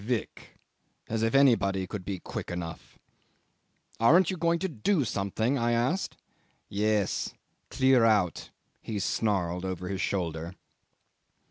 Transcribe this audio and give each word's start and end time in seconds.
Quick! 0.07 0.59
As 1.09 1.21
if 1.21 1.35
anybody 1.35 1.85
could 1.85 2.03
be 2.03 2.19
quick 2.19 2.49
enough. 2.49 2.97
'Aren't 3.99 4.31
you 4.31 4.35
going 4.37 4.57
to 4.57 4.67
do 4.67 5.05
something?' 5.05 5.59
I 5.59 5.73
asked. 5.73 6.17
'Yes. 6.69 7.35
Clear 7.69 8.03
out,' 8.03 8.49
he 8.81 8.97
snarled 8.97 9.63
over 9.63 9.89
his 9.89 10.01
shoulder. 10.01 10.55